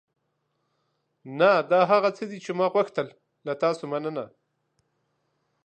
[1.39, 3.07] نه، دا هغه څه دي چې ما غوښتل.
[3.45, 4.25] له تاسو مننه.